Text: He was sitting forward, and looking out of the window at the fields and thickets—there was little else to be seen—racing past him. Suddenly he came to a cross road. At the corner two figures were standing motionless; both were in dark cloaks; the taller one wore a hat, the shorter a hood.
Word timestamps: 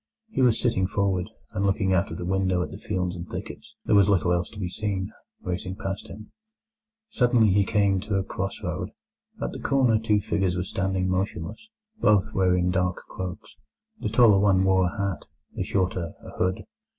He 0.29 0.41
was 0.41 0.59
sitting 0.59 0.87
forward, 0.87 1.29
and 1.51 1.63
looking 1.63 1.93
out 1.93 2.09
of 2.09 2.17
the 2.17 2.25
window 2.25 2.63
at 2.63 2.71
the 2.71 2.79
fields 2.79 3.15
and 3.15 3.29
thickets—there 3.29 3.93
was 3.93 4.09
little 4.09 4.33
else 4.33 4.49
to 4.49 4.57
be 4.59 4.67
seen—racing 4.67 5.75
past 5.75 6.07
him. 6.07 6.31
Suddenly 7.09 7.49
he 7.51 7.63
came 7.63 7.99
to 7.99 8.15
a 8.15 8.23
cross 8.23 8.63
road. 8.63 8.89
At 9.39 9.51
the 9.51 9.59
corner 9.61 9.99
two 9.99 10.19
figures 10.19 10.55
were 10.55 10.63
standing 10.63 11.07
motionless; 11.07 11.69
both 11.99 12.33
were 12.33 12.55
in 12.57 12.71
dark 12.71 12.95
cloaks; 13.09 13.55
the 13.99 14.09
taller 14.09 14.39
one 14.39 14.63
wore 14.63 14.87
a 14.87 14.97
hat, 14.97 15.27
the 15.53 15.63
shorter 15.63 16.13
a 16.23 16.31
hood. 16.31 16.63